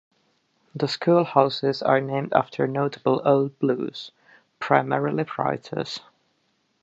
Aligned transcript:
The 0.73 0.87
school 0.87 1.23
houses 1.25 1.83
are 1.83 2.01
named 2.01 2.33
after 2.33 2.65
notable 2.65 3.21
Old 3.23 3.59
Blues, 3.59 4.09
primarily 4.57 5.27
writers. 5.37 5.99